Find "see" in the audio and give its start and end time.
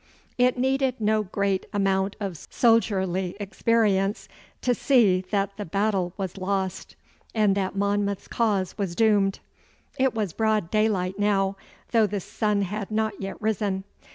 4.73-5.21